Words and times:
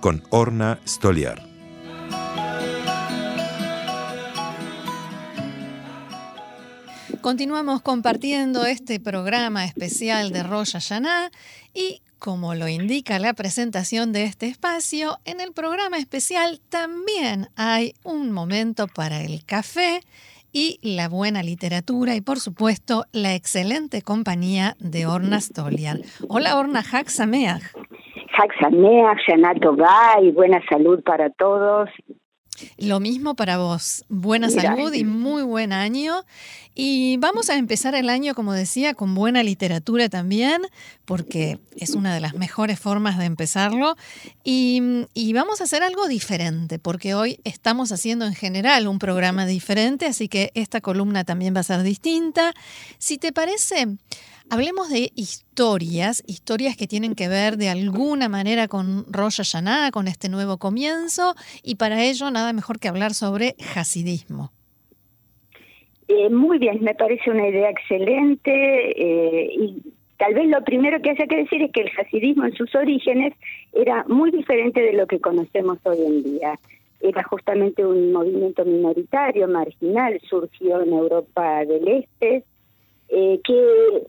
con 0.00 0.22
Orna 0.30 0.80
Stoliar. 0.86 1.42
Continuamos 7.20 7.82
compartiendo 7.82 8.64
este 8.64 8.98
programa 8.98 9.66
especial 9.66 10.32
de 10.32 10.42
Rosh 10.42 10.72
Hashanah 10.72 11.30
y 11.74 12.00
como 12.18 12.54
lo 12.54 12.68
indica 12.68 13.18
la 13.18 13.32
presentación 13.34 14.12
de 14.12 14.24
este 14.24 14.46
espacio, 14.46 15.18
en 15.24 15.40
el 15.40 15.52
programa 15.52 15.98
especial 15.98 16.60
también 16.68 17.48
hay 17.56 17.94
un 18.04 18.30
momento 18.30 18.88
para 18.88 19.22
el 19.22 19.44
café 19.44 20.02
y 20.52 20.78
la 20.82 21.08
buena 21.08 21.42
literatura 21.42 22.14
y 22.14 22.20
por 22.20 22.40
supuesto 22.40 23.06
la 23.12 23.34
excelente 23.34 24.02
compañía 24.02 24.76
de 24.80 25.06
Orna 25.06 25.40
Stoliar. 25.40 26.00
Hola 26.28 26.56
Orna, 26.56 26.82
Hak 26.82 27.08
Y 30.22 30.30
buena 30.32 30.60
salud 30.68 31.02
para 31.02 31.30
todos. 31.30 31.88
Lo 32.78 33.00
mismo 33.00 33.34
para 33.34 33.58
vos. 33.58 34.04
Buena 34.08 34.50
salud 34.50 34.92
y 34.92 35.04
muy 35.04 35.42
buen 35.42 35.72
año. 35.72 36.24
Y 36.74 37.16
vamos 37.18 37.50
a 37.50 37.56
empezar 37.56 37.94
el 37.94 38.08
año, 38.08 38.34
como 38.34 38.52
decía, 38.52 38.94
con 38.94 39.14
buena 39.14 39.42
literatura 39.42 40.08
también, 40.08 40.62
porque 41.04 41.58
es 41.76 41.90
una 41.90 42.14
de 42.14 42.20
las 42.20 42.34
mejores 42.34 42.78
formas 42.78 43.18
de 43.18 43.24
empezarlo. 43.26 43.96
Y, 44.44 45.06
y, 45.12 45.32
vamos 45.32 45.60
a 45.60 45.64
hacer 45.64 45.82
algo 45.82 46.06
diferente, 46.08 46.78
porque 46.78 47.14
hoy 47.14 47.40
estamos 47.44 47.92
haciendo 47.92 48.24
en 48.24 48.34
general 48.34 48.88
un 48.88 48.98
programa 48.98 49.46
diferente, 49.46 50.06
así 50.06 50.28
que 50.28 50.52
esta 50.54 50.80
columna 50.80 51.24
también 51.24 51.54
va 51.54 51.60
a 51.60 51.64
ser 51.64 51.82
distinta. 51.82 52.54
Si 52.98 53.18
te 53.18 53.32
parece, 53.32 53.98
Hablemos 54.52 54.90
de 54.90 55.12
historias, 55.14 56.24
historias 56.26 56.76
que 56.76 56.88
tienen 56.88 57.14
que 57.14 57.28
ver 57.28 57.56
de 57.56 57.68
alguna 57.68 58.28
manera 58.28 58.66
con 58.66 59.04
Rosh 59.08 59.36
Hashanah, 59.36 59.92
con 59.92 60.08
este 60.08 60.28
nuevo 60.28 60.58
comienzo, 60.58 61.34
y 61.62 61.76
para 61.76 62.02
ello 62.02 62.32
nada 62.32 62.52
mejor 62.52 62.80
que 62.80 62.88
hablar 62.88 63.14
sobre 63.14 63.54
hasidismo. 63.76 64.50
Eh, 66.08 66.28
muy 66.30 66.58
bien, 66.58 66.82
me 66.82 66.96
parece 66.96 67.30
una 67.30 67.46
idea 67.46 67.70
excelente 67.70 68.50
eh, 68.50 69.52
y 69.54 69.82
tal 70.16 70.34
vez 70.34 70.48
lo 70.48 70.64
primero 70.64 71.00
que 71.00 71.10
haya 71.10 71.28
que 71.28 71.36
decir 71.36 71.62
es 71.62 71.70
que 71.70 71.82
el 71.82 71.90
hasidismo 71.96 72.44
en 72.44 72.52
sus 72.54 72.74
orígenes 72.74 73.34
era 73.72 74.04
muy 74.08 74.32
diferente 74.32 74.80
de 74.80 74.94
lo 74.94 75.06
que 75.06 75.20
conocemos 75.20 75.78
hoy 75.84 75.98
en 76.04 76.24
día. 76.24 76.58
Era 77.00 77.22
justamente 77.22 77.86
un 77.86 78.12
movimiento 78.12 78.64
minoritario, 78.64 79.46
marginal, 79.46 80.20
surgió 80.28 80.82
en 80.82 80.92
Europa 80.92 81.64
del 81.64 81.86
Este, 81.86 82.42
eh, 83.10 83.40
que 83.44 84.02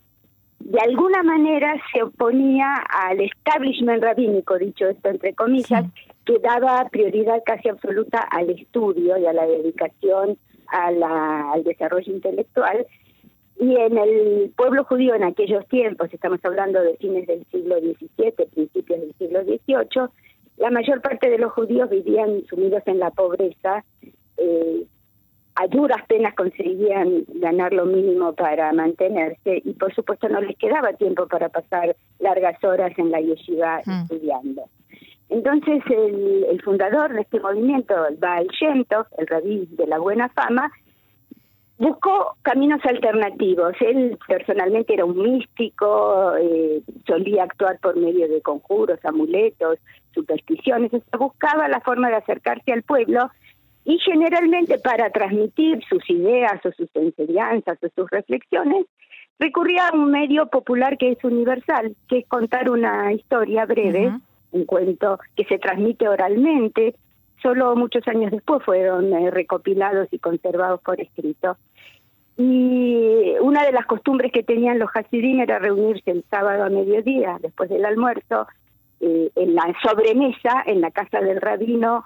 de 0.64 0.80
alguna 0.80 1.24
manera 1.24 1.76
se 1.94 2.04
oponía 2.04 2.74
al 2.90 3.20
establishment 3.22 4.04
rabínico, 4.04 4.58
dicho 4.58 4.88
esto 4.88 5.10
entre 5.10 5.34
comillas, 5.34 5.86
que 6.26 6.40
daba 6.40 6.88
prioridad 6.90 7.42
casi 7.46 7.70
absoluta 7.70 8.20
al 8.20 8.50
estudio 8.50 9.18
y 9.18 9.26
a 9.26 9.34
la 9.34 9.46
dedicación 9.46 10.38
al 10.68 11.64
desarrollo 11.64 12.14
intelectual. 12.14 12.86
Y 13.60 13.76
en 13.76 13.98
el 13.98 14.52
pueblo 14.56 14.84
judío 14.86 15.14
en 15.14 15.24
aquellos 15.24 15.68
tiempos, 15.68 16.10
estamos 16.12 16.40
hablando 16.44 16.82
de 16.82 16.96
fines 16.98 17.28
del 17.28 17.46
siglo 17.52 17.80
XVII, 17.80 18.48
principios 18.52 19.02
del 19.02 19.14
siglo 19.20 19.44
XVIII, 19.44 20.10
la 20.58 20.70
mayor 20.70 21.02
parte 21.02 21.30
de 21.30 21.38
los 21.38 21.52
judíos 21.54 21.90
vivían 21.90 22.44
sumidos 22.48 22.84
en 22.86 23.00
la 23.00 23.12
pobreza, 23.12 23.84
eh, 24.38 24.86
a 25.56 25.68
duras 25.68 26.02
penas 26.08 26.34
conseguían 26.36 27.26
ganar 27.36 27.74
lo 27.74 27.86
mínimo 27.86 28.34
para 28.34 28.72
mantenerse 28.74 29.62
y 29.64 29.74
por 29.74 29.94
supuesto 29.94 30.30
no 30.30 30.42
les 30.42 30.58
quedaba 30.58 30.94
tiempo 30.94 31.28
para 31.28 31.50
pasar 31.50 31.96
largas 32.20 32.64
horas 32.64 32.92
en 32.98 33.12
la 33.12 33.20
yeshiva 33.20 33.82
mm. 33.86 34.02
estudiando. 34.04 34.64
Entonces 35.30 35.82
el, 35.90 36.62
fundador 36.64 37.14
de 37.14 37.22
este 37.22 37.40
movimiento, 37.40 38.06
el 38.08 38.18
Baal 38.18 38.48
Shem 38.48 38.86
el 39.18 39.28
rabí 39.28 39.68
de 39.72 39.88
la 39.88 39.98
buena 39.98 40.30
fama, 40.30 40.72
buscó 41.78 42.36
caminos 42.44 42.82
alternativos. 42.86 43.74
Él 43.80 44.18
personalmente 44.28 44.94
era 44.94 45.06
un 45.06 45.18
místico, 45.18 46.36
eh, 46.38 46.82
solía 47.08 47.44
actuar 47.44 47.80
por 47.80 47.96
medio 47.96 48.28
de 48.28 48.42
conjuros, 48.42 49.00
amuletos, 49.04 49.80
supersticiones, 50.14 50.92
buscaba 51.18 51.68
la 51.70 51.80
forma 51.80 52.10
de 52.10 52.18
acercarse 52.18 52.72
al 52.74 52.84
pueblo 52.84 53.32
y 53.86 53.98
generalmente 54.00 54.78
para 54.80 55.10
transmitir 55.10 55.84
sus 55.90 56.08
ideas 56.10 56.64
o 56.66 56.72
sus 56.72 56.90
enseñanzas 56.94 57.78
o 57.82 57.88
sus 57.96 58.10
reflexiones, 58.10 58.86
recurría 59.40 59.88
a 59.88 59.96
un 59.96 60.12
medio 60.12 60.48
popular 60.48 60.98
que 60.98 61.12
es 61.12 61.24
universal, 61.24 61.96
que 62.08 62.20
es 62.20 62.28
contar 62.28 62.70
una 62.70 63.12
historia 63.12 63.66
breve, 63.66 64.12
un 64.52 64.66
cuento 64.66 65.20
que 65.36 65.46
se 65.46 65.58
transmite 65.58 66.08
oralmente, 66.08 66.96
solo 67.42 67.76
muchos 67.76 68.08
años 68.08 68.32
después 68.32 68.64
fueron 68.64 69.12
eh, 69.14 69.32
recopilados 69.32 70.08
y 70.12 70.20
conservados 70.20 70.80
por 70.82 71.02
escrito. 71.02 71.58
Y 72.38 73.34
una 73.42 73.66
de 73.66 73.72
las 73.72 73.86
costumbres 73.86 74.32
que 74.32 74.44
tenían 74.44 74.80
los 74.80 74.90
hasidín 74.94 75.42
era 75.42 75.60
reunirse 75.60 76.12
el 76.12 76.24
sábado 76.30 76.64
a 76.64 76.70
mediodía, 76.70 77.38
después 77.42 77.70
del 77.70 77.86
almuerzo, 77.86 78.48
eh, 79.00 79.32
en 79.36 79.56
la 79.56 79.74
sobremesa, 79.84 80.64
en 80.66 80.82
la 80.82 80.92
casa 80.92 81.20
del 81.20 81.42
rabino, 81.42 82.06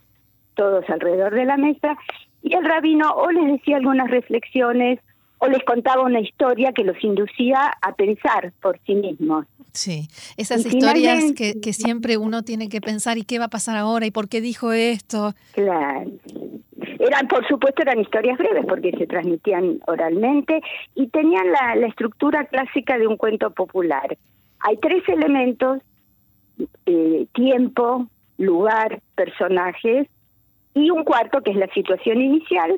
todos 0.55 0.89
alrededor 0.89 1.33
de 1.33 1.45
la 1.45 1.57
mesa, 1.57 1.97
y 2.41 2.55
el 2.55 2.65
rabino 2.65 3.11
o 3.11 3.31
les 3.31 3.53
decía 3.53 3.77
algunas 3.77 4.09
reflexiones 4.09 4.99
o 5.39 5.47
les 5.47 5.63
contaba 5.63 6.03
una 6.03 6.19
historia 6.19 6.71
que 6.71 6.83
los 6.83 7.01
inducía 7.03 7.71
a 7.81 7.93
pensar 7.93 8.53
por 8.61 8.79
sí 8.85 8.95
mismos. 8.95 9.45
Sí, 9.73 10.07
esas 10.37 10.65
historias 10.65 11.33
que, 11.33 11.59
que, 11.59 11.73
siempre 11.73 12.17
uno 12.17 12.43
tiene 12.43 12.69
que 12.69 12.79
pensar 12.79 13.17
y 13.17 13.23
qué 13.23 13.39
va 13.39 13.45
a 13.45 13.49
pasar 13.49 13.75
ahora 13.75 14.05
y 14.05 14.11
por 14.11 14.29
qué 14.29 14.39
dijo 14.39 14.71
esto. 14.71 15.33
Claro. 15.51 16.09
Eran, 16.99 17.27
por 17.27 17.45
supuesto, 17.47 17.81
eran 17.81 17.99
historias 17.99 18.37
breves 18.37 18.65
porque 18.67 18.91
se 18.97 19.05
transmitían 19.05 19.79
oralmente 19.87 20.61
y 20.95 21.07
tenían 21.07 21.51
la, 21.51 21.75
la 21.75 21.87
estructura 21.87 22.45
clásica 22.45 22.97
de 22.97 23.07
un 23.07 23.17
cuento 23.17 23.51
popular. 23.51 24.17
Hay 24.59 24.77
tres 24.77 25.03
elementos, 25.09 25.81
eh, 26.85 27.27
tiempo, 27.33 28.07
lugar, 28.37 29.01
personajes, 29.15 30.07
y 30.75 30.91
un 30.91 31.03
cuarto, 31.03 31.41
que 31.41 31.51
es 31.51 31.57
la 31.57 31.67
situación 31.73 32.21
inicial, 32.21 32.77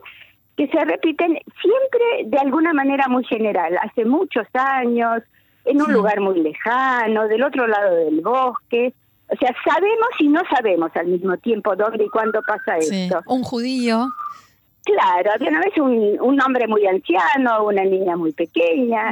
que 0.56 0.68
se 0.68 0.86
repiten 0.86 1.38
siempre 1.62 2.26
de 2.26 2.38
alguna 2.38 2.72
manera 2.74 3.08
muy 3.10 3.26
general, 3.26 3.78
hace 3.82 4.06
muchos 4.06 4.48
años, 4.54 5.24
en 5.66 5.82
un 5.82 5.92
lugar 5.92 6.22
muy 6.22 6.40
lejano, 6.40 7.28
del 7.28 7.44
otro 7.44 7.68
lado 7.68 7.96
del 7.96 8.22
bosque. 8.22 8.94
O 9.30 9.36
sea, 9.36 9.54
sabemos 9.66 10.10
y 10.20 10.30
no 10.30 10.42
sabemos 10.56 10.92
al 10.96 11.08
mismo 11.08 11.36
tiempo 11.38 11.76
dónde 11.76 12.06
y 12.06 12.10
cuándo 12.10 12.42
pasa 12.48 12.78
esto. 12.78 13.20
Un 13.28 13.44
judío. 13.44 14.08
Claro, 14.86 15.32
había 15.34 15.50
una 15.50 15.60
vez 15.60 15.78
un, 15.78 16.18
un 16.22 16.42
hombre 16.42 16.66
muy 16.68 16.88
anciano, 16.88 17.66
una 17.66 17.84
niña 17.84 18.16
muy 18.16 18.32
pequeña. 18.32 19.12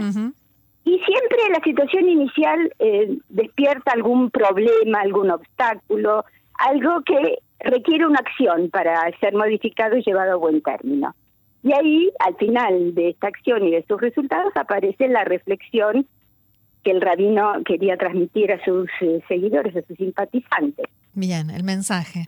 Y 0.85 1.00
siempre 1.00 1.40
la 1.52 1.59
situación 1.63 2.07
inicial 2.07 2.73
eh, 2.79 3.17
despierta 3.28 3.91
algún 3.91 4.29
problema, 4.29 5.02
algún 5.02 5.31
obstáculo, 5.31 6.23
algo 6.53 7.02
que 7.02 7.40
requiere 7.59 8.05
una 8.05 8.19
acción 8.19 8.69
para 8.69 9.09
ser 9.19 9.34
modificado 9.34 9.97
y 9.97 10.03
llevado 10.03 10.34
a 10.34 10.35
buen 10.35 10.61
término. 10.61 11.16
Y 11.63 11.73
ahí, 11.73 12.11
al 12.19 12.35
final 12.35 12.93
de 12.93 13.09
esta 13.09 13.28
acción 13.28 13.63
y 13.67 13.72
de 13.72 13.84
sus 13.87 13.99
resultados, 13.99 14.53
aparece 14.55 15.07
la 15.07 15.23
reflexión 15.23 16.07
que 16.84 16.91
el 16.91 17.02
rabino 17.02 17.53
quería 17.66 17.97
transmitir 17.97 18.52
a 18.52 18.63
sus 18.63 18.87
eh, 19.02 19.19
seguidores, 19.28 19.75
a 19.75 19.81
sus 19.81 19.97
simpatizantes. 19.97 20.85
Bien, 21.16 21.49
el 21.49 21.63
mensaje. 21.63 22.25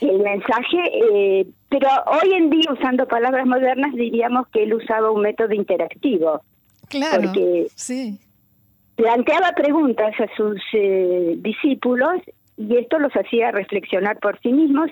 El 0.00 0.18
mensaje, 0.18 0.78
eh, 1.12 1.46
pero 1.68 1.88
hoy 2.06 2.32
en 2.32 2.50
día, 2.50 2.72
usando 2.72 3.06
palabras 3.06 3.46
modernas, 3.46 3.94
diríamos 3.94 4.48
que 4.48 4.64
él 4.64 4.74
usaba 4.74 5.12
un 5.12 5.22
método 5.22 5.52
interactivo. 5.52 6.42
Claro, 6.88 7.22
porque 7.22 7.68
sí. 7.76 8.18
Planteaba 8.96 9.52
preguntas 9.52 10.14
a 10.18 10.36
sus 10.36 10.60
eh, 10.72 11.34
discípulos 11.38 12.20
y 12.56 12.76
esto 12.76 12.98
los 12.98 13.12
hacía 13.12 13.50
reflexionar 13.50 14.18
por 14.18 14.38
sí 14.40 14.52
mismos 14.52 14.90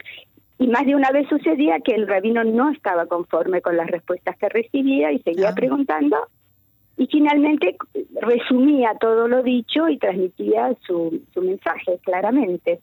y 0.58 0.68
más 0.68 0.86
de 0.86 0.94
una 0.94 1.10
vez 1.10 1.28
sucedía 1.28 1.80
que 1.80 1.94
el 1.94 2.06
rabino 2.06 2.44
no 2.44 2.70
estaba 2.70 3.06
conforme 3.06 3.60
con 3.60 3.76
las 3.76 3.88
respuestas 3.88 4.36
que 4.38 4.48
recibía 4.48 5.12
y 5.12 5.18
seguía 5.20 5.52
preguntando 5.54 6.16
y 6.96 7.06
finalmente 7.06 7.76
resumía 8.20 8.92
todo 9.00 9.26
lo 9.26 9.42
dicho 9.42 9.88
y 9.88 9.98
transmitía 9.98 10.74
su, 10.86 11.22
su 11.32 11.40
mensaje 11.40 11.98
claramente. 12.04 12.80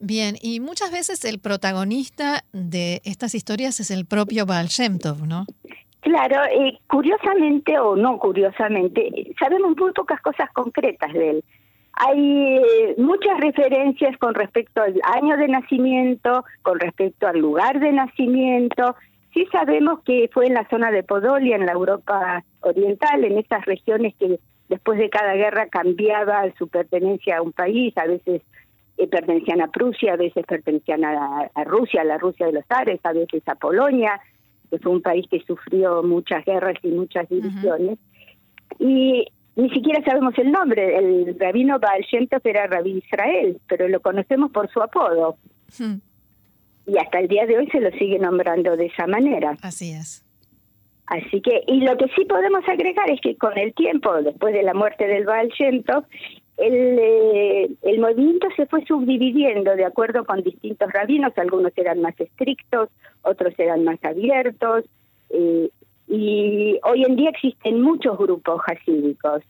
Bien, 0.00 0.36
y 0.40 0.60
muchas 0.60 0.90
veces 0.90 1.24
el 1.24 1.38
protagonista 1.38 2.42
de 2.52 3.00
estas 3.04 3.34
historias 3.34 3.78
es 3.80 3.90
el 3.90 4.06
propio 4.06 4.46
Baal 4.46 4.66
Shem 4.66 4.98
Tov, 4.98 5.26
¿no? 5.26 5.44
Claro, 6.00 6.42
eh, 6.46 6.78
curiosamente 6.88 7.78
o 7.78 7.94
no 7.94 8.18
curiosamente, 8.18 9.32
sabemos 9.38 9.76
muy 9.76 9.92
pocas 9.92 10.20
cosas 10.22 10.50
concretas 10.52 11.12
de 11.12 11.30
él. 11.30 11.44
Hay 12.06 12.56
eh, 12.56 12.94
muchas 12.98 13.38
referencias 13.40 14.16
con 14.18 14.34
respecto 14.34 14.82
al 14.82 14.94
año 15.02 15.36
de 15.36 15.48
nacimiento, 15.48 16.44
con 16.62 16.80
respecto 16.80 17.26
al 17.26 17.38
lugar 17.38 17.78
de 17.80 17.92
nacimiento. 17.92 18.96
Sí 19.34 19.46
sabemos 19.52 20.00
que 20.04 20.30
fue 20.32 20.46
en 20.46 20.54
la 20.54 20.66
zona 20.68 20.90
de 20.90 21.02
Podolia, 21.02 21.56
en 21.56 21.66
la 21.66 21.72
Europa 21.72 22.42
Oriental, 22.60 23.24
en 23.24 23.38
esas 23.38 23.64
regiones 23.66 24.14
que 24.18 24.40
después 24.68 24.98
de 24.98 25.10
cada 25.10 25.34
guerra 25.34 25.68
cambiaba 25.68 26.44
su 26.56 26.68
pertenencia 26.68 27.38
a 27.38 27.42
un 27.42 27.52
país, 27.52 27.96
a 27.98 28.06
veces 28.06 28.42
eh, 28.96 29.06
pertenecían 29.06 29.60
a 29.60 29.68
Prusia, 29.68 30.14
a 30.14 30.16
veces 30.16 30.46
pertenecían 30.46 31.04
a, 31.04 31.50
a 31.54 31.64
Rusia, 31.64 32.00
a 32.00 32.04
la 32.04 32.18
Rusia 32.18 32.46
de 32.46 32.52
los 32.52 32.64
Ares, 32.70 33.00
a 33.04 33.12
veces 33.12 33.42
a 33.46 33.56
Polonia 33.56 34.20
que 34.70 34.78
fue 34.78 34.92
un 34.92 35.02
país 35.02 35.26
que 35.28 35.40
sufrió 35.40 36.02
muchas 36.02 36.44
guerras 36.44 36.76
y 36.82 36.88
muchas 36.88 37.28
divisiones. 37.28 37.98
Y 38.78 39.26
ni 39.56 39.70
siquiera 39.70 40.02
sabemos 40.04 40.36
el 40.38 40.50
nombre. 40.50 40.96
El 40.96 41.38
rabino 41.38 41.78
Baal 41.78 42.02
Shem 42.02 42.28
era 42.44 42.66
Rabí 42.66 43.02
Israel, 43.04 43.60
pero 43.68 43.88
lo 43.88 44.00
conocemos 44.00 44.50
por 44.52 44.70
su 44.70 44.80
apodo. 44.80 45.36
Y 46.86 46.98
hasta 46.98 47.20
el 47.20 47.28
día 47.28 47.46
de 47.46 47.58
hoy 47.58 47.68
se 47.68 47.80
lo 47.80 47.90
sigue 47.92 48.18
nombrando 48.18 48.76
de 48.76 48.86
esa 48.86 49.06
manera. 49.06 49.56
Así 49.62 49.92
es. 49.92 50.24
Así 51.06 51.40
que, 51.40 51.64
y 51.66 51.80
lo 51.80 51.96
que 51.96 52.06
sí 52.16 52.24
podemos 52.24 52.66
agregar 52.68 53.10
es 53.10 53.20
que 53.20 53.36
con 53.36 53.58
el 53.58 53.74
tiempo, 53.74 54.22
después 54.22 54.54
de 54.54 54.62
la 54.62 54.74
muerte 54.74 55.08
del 55.08 55.24
Baal 55.24 55.48
Shem 55.48 55.82
el, 56.56 56.98
eh, 57.00 57.70
el 57.82 58.00
movimiento 58.00 58.46
se 58.54 58.66
fue 58.66 58.84
subdividiendo 58.84 59.74
de 59.74 59.86
acuerdo 59.86 60.24
con 60.24 60.42
distintos 60.42 60.92
rabinos, 60.92 61.32
algunos 61.36 61.72
eran 61.76 62.00
más 62.00 62.14
estrictos, 62.20 62.90
otros 63.22 63.54
eran 63.58 63.82
más 63.82 63.98
abiertos, 64.04 64.84
eh, 65.30 65.70
y 66.10 66.76
hoy 66.82 67.04
en 67.04 67.14
día 67.14 67.30
existen 67.30 67.80
muchos 67.80 68.18
grupos 68.18 68.60
hasídicos, 68.66 69.42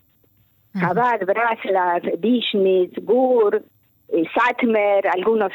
Chabad, 0.79 1.21
Braslav, 1.27 2.03
Dishnitz, 2.19 2.95
Gur, 3.03 3.65
eh, 4.09 4.25
Satmer, 4.35 5.09
algunos, 5.09 5.51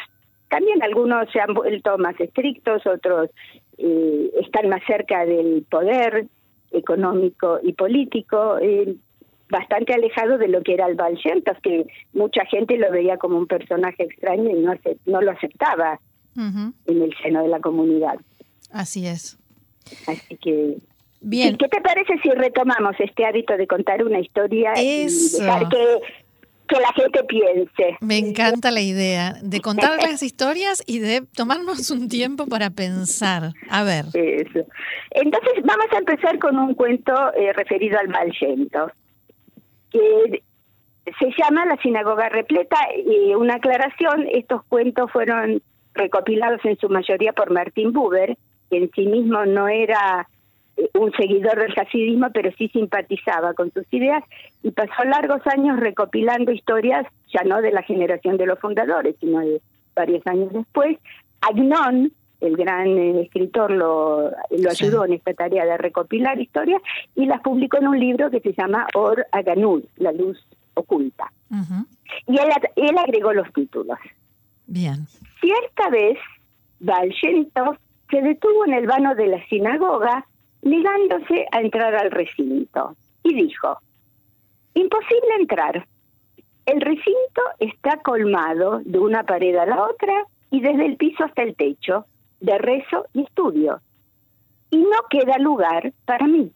también 0.50 0.82
algunos 0.82 1.32
se 1.32 1.40
han 1.40 1.54
vuelto 1.54 1.98
más 2.00 2.20
estrictos, 2.20 2.86
otros 2.88 3.30
están 3.78 4.70
más 4.70 4.82
cerca 4.88 5.26
del 5.26 5.66
poder 5.70 6.28
económico 6.72 7.60
y 7.62 7.74
político 7.74 8.58
bastante 9.50 9.94
alejado 9.94 10.38
de 10.38 10.48
lo 10.48 10.64
que 10.64 10.74
era 10.74 10.88
el 10.88 10.96
Baal 10.96 11.20
que 11.62 11.86
mucha 12.14 12.46
gente 12.46 12.78
lo 12.78 12.90
veía 12.92 13.18
como 13.18 13.38
un 13.38 13.48
personaje 13.48 14.04
extraño 14.04 14.50
y 14.50 14.62
no, 14.62 14.74
no 15.06 15.22
lo 15.22 15.32
aceptaba 15.32 16.00
en 16.36 16.74
el 16.88 17.14
seno 17.22 17.44
de 17.44 17.50
la 17.50 17.60
comunidad. 17.60 18.16
Así 18.72 19.06
es. 19.08 19.38
Así 20.08 20.36
que... 20.38 20.78
Bien. 21.28 21.58
¿Qué 21.58 21.68
te 21.68 21.82
parece 21.82 22.20
si 22.22 22.30
retomamos 22.30 22.96
este 23.00 23.26
hábito 23.26 23.58
de 23.58 23.66
contar 23.66 24.04
una 24.04 24.20
historia 24.20 24.74
y 24.78 25.06
dejar 25.06 25.68
que, 25.70 26.00
que 26.68 26.76
la 26.80 26.94
gente 26.94 27.24
piense? 27.24 27.98
Me 28.00 28.20
encanta 28.20 28.70
la 28.70 28.82
idea 28.82 29.34
de 29.42 29.60
contar 29.60 29.98
las 30.04 30.22
historias 30.22 30.84
y 30.86 31.00
de 31.00 31.24
tomarnos 31.36 31.90
un 31.90 32.10
tiempo 32.10 32.46
para 32.46 32.70
pensar. 32.70 33.54
A 33.72 33.84
ver. 33.84 34.06
Eso. 34.14 34.68
Entonces 35.10 35.54
vamos 35.64 35.88
a 35.96 35.98
empezar 35.98 36.38
con 36.38 36.60
un 36.60 36.76
cuento 36.76 37.12
eh, 37.34 37.54
referido 37.54 37.98
al 37.98 38.08
Baal 38.10 38.32
que 39.90 40.44
se 41.20 41.32
llama 41.40 41.66
La 41.66 41.78
Sinagoga 41.78 42.30
Repleta 42.30 42.78
y 43.04 43.34
una 43.34 43.56
aclaración, 43.56 44.28
estos 44.32 44.64
cuentos 44.66 45.12
fueron 45.12 45.64
recopilados 45.96 46.64
en 46.66 46.78
su 46.78 46.88
mayoría 46.88 47.34
por 47.34 47.50
Martín 47.50 47.94
Buber, 47.94 48.38
que 48.70 48.78
en 48.78 48.92
sí 48.92 49.08
mismo 49.08 49.44
no 49.46 49.68
era 49.68 50.28
un 50.94 51.12
seguidor 51.14 51.58
del 51.60 51.74
hasidismo, 51.78 52.28
pero 52.34 52.52
sí 52.58 52.68
simpatizaba 52.70 53.54
con 53.54 53.72
sus 53.72 53.86
ideas 53.92 54.24
y 54.64 54.72
pasó 54.72 55.04
largos 55.06 55.42
años 55.48 55.80
recopilando 55.80 56.52
historias, 56.52 57.06
ya 57.34 57.44
no 57.46 57.62
de 57.62 57.72
la 57.72 57.84
generación 57.84 58.38
de 58.38 58.46
los 58.46 58.60
fundadores, 58.60 59.16
sino 59.20 59.40
de 59.40 59.62
varios 59.96 60.26
años 60.28 60.52
después. 60.52 60.98
Agnon, 61.42 62.12
el 62.42 62.58
gran 62.58 62.88
eh, 62.88 63.22
escritor 63.22 63.72
lo, 63.72 64.30
lo 64.50 64.70
ayudó 64.70 65.06
en 65.06 65.14
esta 65.14 65.34
tarea 65.34 65.66
de 65.66 65.78
recopilar 65.78 66.40
historias 66.40 66.82
y 67.16 67.26
las 67.26 67.42
publicó 67.42 67.78
en 67.78 67.88
un 67.88 68.00
libro 68.00 68.30
que 68.30 68.42
se 68.42 68.54
llama 68.54 68.88
Or 68.94 69.26
Aganud, 69.32 69.84
La 69.98 70.12
Luz 70.12 70.38
Oculta. 70.74 71.32
Y 72.28 72.38
él, 72.38 72.50
él 72.76 72.98
agregó 72.98 73.34
los 73.34 73.52
títulos. 73.54 73.98
Bien. 74.68 75.08
Cierta 75.40 75.90
vez, 75.90 76.18
Baal 76.80 77.14
se 77.22 78.22
detuvo 78.22 78.66
en 78.66 78.74
el 78.74 78.88
vano 78.88 79.16
de 79.16 79.28
la 79.28 79.46
sinagoga 79.48 80.26
negándose 80.66 81.46
a 81.52 81.62
entrar 81.62 81.96
al 81.96 82.12
recinto 82.12 82.96
y 83.24 83.34
dijo, 83.34 83.78
imposible 84.74 85.36
entrar. 85.40 85.88
El 86.66 86.82
recinto 86.82 87.42
está 87.60 88.02
colmado 88.02 88.82
de 88.84 89.00
una 89.00 89.24
pared 89.24 89.56
a 89.56 89.68
la 89.68 89.84
otra 89.84 90.26
y 90.50 90.60
desde 90.60 90.88
el 90.88 90.98
piso 90.98 91.24
hasta 91.24 91.44
el 91.44 91.56
techo 91.56 92.06
de 92.40 92.58
rezo 92.58 93.06
y 93.14 93.22
estudio. 93.22 93.80
Y 94.72 94.78
no 94.78 94.98
queda 95.10 95.38
lugar 95.38 95.94
para 96.06 96.26
mí. 96.26 96.52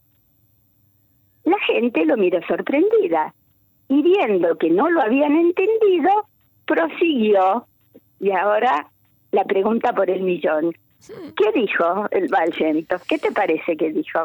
La 1.44 1.60
gente 1.68 2.06
lo 2.06 2.18
miró 2.18 2.42
sorprendida 2.48 3.34
y 3.88 4.02
viendo 4.02 4.58
que 4.58 4.72
no 4.72 4.90
lo 4.90 5.02
habían 5.02 5.36
entendido, 5.36 6.10
prosiguió. 6.66 7.66
Y 8.20 8.32
ahora 8.32 8.88
la 9.32 9.44
pregunta 9.46 9.94
por 9.94 10.10
el 10.10 10.24
millón. 10.24 10.74
¿Qué 11.08 11.60
dijo 11.60 12.08
el 12.12 12.28
Valgento? 12.28 12.98
¿Qué 13.08 13.18
te 13.18 13.32
parece 13.32 13.78
que 13.78 13.92
dijo? 13.92 14.20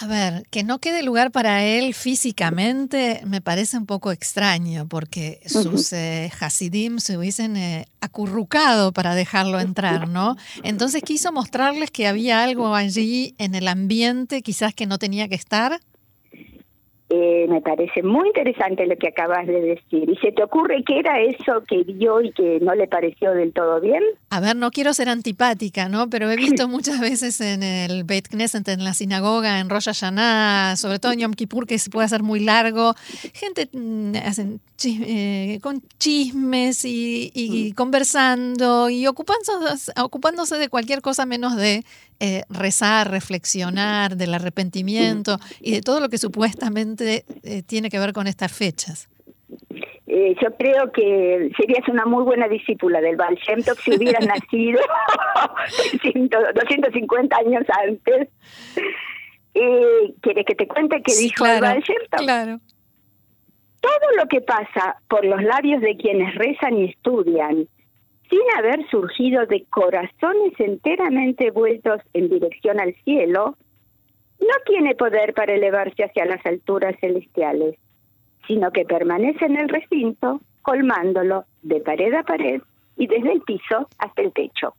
A 0.00 0.06
ver, 0.06 0.44
que 0.50 0.62
no 0.62 0.78
quede 0.78 1.02
lugar 1.02 1.30
para 1.32 1.64
él 1.64 1.94
físicamente 1.94 3.20
me 3.26 3.40
parece 3.40 3.76
un 3.76 3.86
poco 3.86 4.12
extraño, 4.12 4.86
porque 4.88 5.40
sus 5.46 5.92
eh, 5.92 6.30
Hasidim 6.40 6.98
se 6.98 7.18
hubiesen 7.18 7.56
eh, 7.56 7.86
acurrucado 8.00 8.92
para 8.92 9.14
dejarlo 9.14 9.58
entrar, 9.58 10.08
¿no? 10.08 10.36
Entonces 10.62 11.02
quiso 11.02 11.32
mostrarles 11.32 11.90
que 11.90 12.06
había 12.06 12.42
algo 12.42 12.74
allí 12.74 13.34
en 13.38 13.54
el 13.54 13.68
ambiente 13.68 14.42
quizás 14.42 14.74
que 14.74 14.86
no 14.86 14.98
tenía 14.98 15.28
que 15.28 15.34
estar. 15.34 15.80
Eh, 17.12 17.46
me 17.48 17.60
parece 17.60 18.04
muy 18.04 18.28
interesante 18.28 18.86
lo 18.86 18.96
que 18.96 19.08
acabas 19.08 19.44
de 19.44 19.60
decir. 19.60 20.08
¿Y 20.08 20.16
se 20.18 20.30
te 20.30 20.44
ocurre 20.44 20.84
qué 20.86 21.00
era 21.00 21.20
eso 21.20 21.64
que 21.66 21.82
vio 21.82 22.20
y 22.20 22.30
que 22.30 22.60
no 22.60 22.72
le 22.76 22.86
pareció 22.86 23.32
del 23.32 23.52
todo 23.52 23.80
bien? 23.80 24.00
A 24.30 24.38
ver, 24.38 24.54
no 24.54 24.70
quiero 24.70 24.94
ser 24.94 25.08
antipática, 25.08 25.88
¿no? 25.88 26.08
Pero 26.08 26.30
he 26.30 26.36
visto 26.36 26.68
muchas 26.68 27.00
veces 27.00 27.40
en 27.40 27.64
el 27.64 28.04
Beit 28.04 28.28
Knesset, 28.28 28.68
en 28.68 28.84
la 28.84 28.94
sinagoga, 28.94 29.58
en 29.58 29.70
Rosh 29.70 29.86
Hashanah, 29.86 30.76
sobre 30.76 31.00
todo 31.00 31.10
en 31.10 31.18
Yom 31.18 31.32
Kippur, 31.32 31.66
que 31.66 31.80
se 31.80 31.90
puede 31.90 32.06
hacer 32.06 32.22
muy 32.22 32.38
largo, 32.38 32.94
gente 33.34 33.68
mm, 33.72 34.14
hacen 34.24 34.60
eh, 34.84 35.58
con 35.62 35.82
chismes 35.98 36.84
y, 36.84 37.72
mm. 37.72 37.74
conversando 37.74 38.88
y 38.88 39.08
ocupándose, 39.08 39.92
ocupándose 40.00 40.58
de 40.58 40.68
cualquier 40.68 41.02
cosa 41.02 41.26
menos 41.26 41.56
de 41.56 41.84
eh, 42.22 42.42
rezar, 42.50 43.10
reflexionar, 43.10 44.14
del 44.14 44.34
arrepentimiento 44.34 45.38
y 45.58 45.72
de 45.72 45.80
todo 45.80 46.00
lo 46.00 46.10
que 46.10 46.18
supuestamente 46.18 47.24
eh, 47.42 47.62
tiene 47.62 47.88
que 47.88 47.98
ver 47.98 48.12
con 48.12 48.26
estas 48.26 48.52
fechas. 48.52 49.08
Eh, 50.06 50.34
yo 50.42 50.54
creo 50.58 50.92
que 50.92 51.50
serías 51.56 51.88
una 51.88 52.04
muy 52.04 52.22
buena 52.24 52.46
discípula 52.46 53.00
del 53.00 53.16
Baal 53.16 53.36
Shem 53.36 53.62
si 53.62 53.96
hubieras 53.96 54.26
nacido 54.26 54.80
250 56.54 57.36
años 57.38 57.64
antes. 57.86 58.28
¿Quieres 60.20 60.44
que 60.44 60.54
te 60.54 60.68
cuente 60.68 61.02
qué 61.02 61.14
dijo 61.16 61.46
el 61.46 61.62
Baal 61.62 61.80
Shem 61.80 62.02
Claro. 62.18 62.60
Todo 63.80 64.16
lo 64.18 64.26
que 64.28 64.42
pasa 64.42 64.96
por 65.08 65.24
los 65.24 65.42
labios 65.42 65.80
de 65.80 65.96
quienes 65.96 66.34
rezan 66.34 66.76
y 66.76 66.90
estudian 66.90 67.66
sin 68.30 68.40
haber 68.56 68.88
surgido 68.88 69.44
de 69.46 69.64
corazones 69.68 70.52
enteramente 70.58 71.50
vueltos 71.50 72.00
en 72.14 72.30
dirección 72.30 72.80
al 72.80 72.94
cielo, 73.04 73.56
no 74.40 74.54
tiene 74.64 74.94
poder 74.94 75.34
para 75.34 75.54
elevarse 75.54 76.04
hacia 76.04 76.24
las 76.24 76.44
alturas 76.46 76.94
celestiales, 77.00 77.76
sino 78.46 78.70
que 78.70 78.84
permanece 78.84 79.44
en 79.44 79.56
el 79.56 79.68
recinto, 79.68 80.40
colmándolo 80.62 81.44
de 81.62 81.80
pared 81.80 82.14
a 82.14 82.22
pared 82.22 82.62
y 82.96 83.06
desde 83.06 83.32
el 83.32 83.42
piso 83.42 83.88
hasta 83.98 84.22
el 84.22 84.32
techo. 84.32 84.74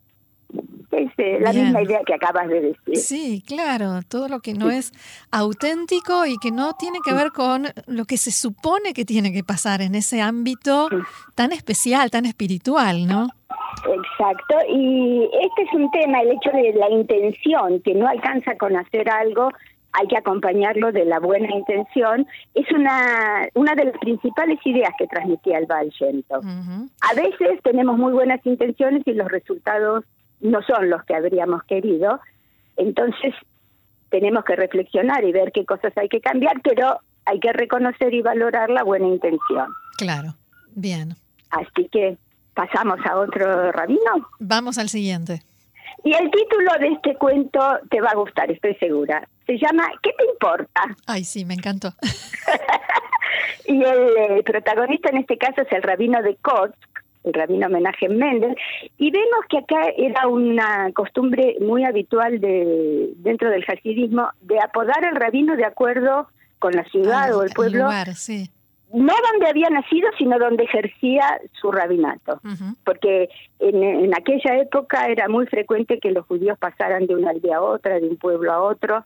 Es 0.91 1.09
eh, 1.17 1.37
la 1.39 1.53
misma 1.53 1.81
idea 1.81 2.01
que 2.05 2.13
acabas 2.13 2.49
de 2.49 2.61
decir. 2.61 2.97
Sí, 2.97 3.43
claro, 3.47 4.01
todo 4.09 4.27
lo 4.27 4.41
que 4.41 4.53
no 4.53 4.69
es 4.69 4.91
auténtico 5.31 6.25
y 6.25 6.37
que 6.37 6.51
no 6.51 6.73
tiene 6.73 6.99
que 7.03 7.13
ver 7.13 7.31
con 7.31 7.67
lo 7.87 8.05
que 8.05 8.17
se 8.17 8.31
supone 8.31 8.93
que 8.93 9.05
tiene 9.05 9.31
que 9.31 9.43
pasar 9.43 9.81
en 9.81 9.95
ese 9.95 10.21
ámbito 10.21 10.89
tan 11.33 11.53
especial, 11.53 12.11
tan 12.11 12.25
espiritual, 12.25 13.07
¿no? 13.07 13.29
Exacto, 13.87 14.55
y 14.69 15.29
este 15.41 15.61
es 15.63 15.73
un 15.73 15.89
tema, 15.91 16.21
el 16.21 16.31
hecho 16.31 16.51
de 16.51 16.73
la 16.73 16.89
intención, 16.89 17.81
que 17.81 17.95
no 17.95 18.07
alcanza 18.07 18.57
con 18.57 18.75
hacer 18.75 19.09
algo, 19.09 19.49
hay 19.93 20.07
que 20.07 20.17
acompañarlo 20.17 20.91
de 20.91 21.05
la 21.05 21.19
buena 21.19 21.53
intención, 21.53 22.27
es 22.53 22.69
una, 22.71 23.47
una 23.53 23.75
de 23.75 23.85
las 23.85 23.97
principales 23.97 24.59
ideas 24.65 24.91
que 24.97 25.07
transmitía 25.07 25.57
el 25.57 25.65
Baal 25.65 25.91
A 25.99 27.13
veces 27.15 27.59
tenemos 27.63 27.97
muy 27.97 28.13
buenas 28.13 28.45
intenciones 28.45 29.03
y 29.05 29.13
los 29.13 29.29
resultados 29.29 30.05
no 30.41 30.61
son 30.63 30.89
los 30.89 31.03
que 31.05 31.15
habríamos 31.15 31.63
querido, 31.63 32.19
entonces 32.77 33.33
tenemos 34.09 34.43
que 34.43 34.55
reflexionar 34.55 35.23
y 35.23 35.31
ver 35.31 35.51
qué 35.51 35.65
cosas 35.65 35.93
hay 35.97 36.09
que 36.09 36.21
cambiar, 36.21 36.61
pero 36.63 36.99
hay 37.25 37.39
que 37.39 37.53
reconocer 37.53 38.13
y 38.13 38.21
valorar 38.21 38.69
la 38.69 38.83
buena 38.83 39.07
intención. 39.07 39.67
Claro, 39.97 40.35
bien. 40.75 41.15
Así 41.49 41.87
que 41.91 42.17
pasamos 42.53 42.99
a 43.05 43.17
otro 43.17 43.71
rabino. 43.71 44.29
Vamos 44.39 44.77
al 44.77 44.89
siguiente. 44.89 45.43
Y 46.03 46.13
el 46.13 46.31
título 46.31 46.71
de 46.79 46.87
este 46.87 47.15
cuento 47.15 47.59
te 47.89 48.01
va 48.01 48.09
a 48.09 48.15
gustar, 48.15 48.51
estoy 48.51 48.75
segura. 48.75 49.27
Se 49.45 49.57
llama 49.57 49.87
¿Qué 50.01 50.11
te 50.17 50.25
importa? 50.25 50.81
Ay, 51.05 51.23
sí, 51.23 51.45
me 51.45 51.53
encantó. 51.53 51.93
y 53.65 53.83
el 53.83 54.17
eh, 54.17 54.43
protagonista 54.43 55.09
en 55.09 55.17
este 55.17 55.37
caso 55.37 55.61
es 55.61 55.71
el 55.71 55.83
rabino 55.83 56.21
de 56.23 56.35
Kotsk, 56.37 56.90
el 57.23 57.33
rabino 57.33 57.67
homenaje 57.67 58.09
Mendel, 58.09 58.55
y 58.97 59.11
vemos 59.11 59.45
que 59.49 59.59
acá 59.59 59.81
era 59.97 60.27
una 60.27 60.91
costumbre 60.93 61.57
muy 61.61 61.83
habitual 61.83 62.39
de 62.39 63.11
dentro 63.17 63.49
del 63.49 63.63
hasidismo 63.67 64.29
de 64.41 64.59
apodar 64.59 65.05
al 65.05 65.15
rabino 65.15 65.55
de 65.55 65.65
acuerdo 65.65 66.27
con 66.59 66.73
la 66.73 66.83
ciudad 66.85 67.35
o 67.35 67.43
el 67.43 67.51
pueblo. 67.51 67.89
sí 68.15 68.49
no 68.93 69.13
donde 69.31 69.47
había 69.47 69.69
nacido, 69.69 70.09
sino 70.17 70.37
donde 70.37 70.63
ejercía 70.63 71.39
su 71.59 71.71
rabinato. 71.71 72.41
Porque 72.83 73.29
en, 73.59 74.13
aquella 74.13 74.57
época 74.57 75.07
era 75.07 75.29
muy 75.29 75.47
frecuente 75.47 75.99
que 75.99 76.11
los 76.11 76.25
judíos 76.25 76.57
pasaran 76.59 77.07
de 77.07 77.15
una 77.15 77.31
aldea 77.31 77.57
a 77.57 77.61
otra, 77.61 77.99
de 77.99 78.07
un 78.07 78.17
pueblo 78.17 78.51
a 78.51 78.61
otro. 78.61 79.05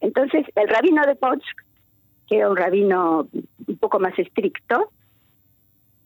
Entonces, 0.00 0.46
el 0.54 0.68
rabino 0.68 1.02
de 1.06 1.16
Kotsk, 1.16 1.62
que 2.28 2.38
era 2.38 2.48
un 2.48 2.56
rabino 2.56 3.28
un 3.32 3.76
poco 3.78 3.98
más 3.98 4.16
estricto, 4.18 4.90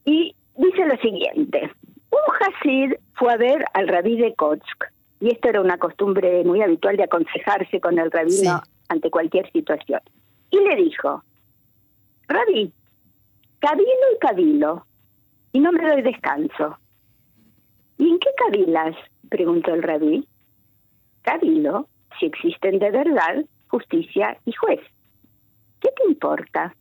y 0.04 0.34
dice 0.58 0.84
lo 0.84 0.96
siguiente: 0.98 1.70
Un 2.10 2.20
Hasid 2.40 2.94
fue 3.14 3.32
a 3.32 3.36
ver 3.36 3.64
al 3.72 3.88
rabí 3.88 4.16
de 4.16 4.34
Kotsk, 4.34 4.84
y 5.20 5.30
esto 5.30 5.48
era 5.48 5.60
una 5.60 5.78
costumbre 5.78 6.44
muy 6.44 6.62
habitual 6.62 6.96
de 6.96 7.04
aconsejarse 7.04 7.80
con 7.80 7.98
el 7.98 8.10
rabino 8.10 8.62
ante 8.88 9.10
cualquier 9.10 9.50
situación. 9.52 10.00
Y 10.50 10.60
le 10.60 10.76
dijo: 10.76 11.22
Rabí, 12.28 12.72
Cabilo 13.60 14.06
y 14.14 14.18
cabilo, 14.20 14.86
y 15.52 15.58
no 15.58 15.72
me 15.72 15.82
doy 15.82 16.02
descanso. 16.02 16.78
¿Y 17.96 18.08
en 18.08 18.18
qué 18.20 18.28
cabilas? 18.36 18.94
preguntó 19.28 19.74
el 19.74 19.82
rabí. 19.82 20.28
Cabilo, 21.22 21.88
si 22.18 22.26
existen 22.26 22.78
de 22.78 22.90
verdad 22.90 23.44
justicia 23.66 24.38
y 24.44 24.52
juez. 24.52 24.80
¿Qué 25.80 25.88
te 25.96 26.08
importa? 26.08 26.74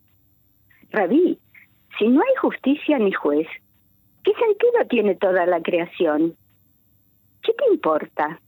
Rabí, 0.92 1.40
si 1.98 2.08
no 2.08 2.22
hay 2.22 2.36
justicia 2.36 3.00
ni 3.00 3.12
juez, 3.12 3.48
¿qué 4.28 4.34
sentido 4.34 4.86
tiene 4.90 5.16
toda 5.16 5.46
la 5.46 5.62
creación? 5.62 6.36
¿Qué 7.42 7.54
te 7.54 7.66
importa? 7.72 8.42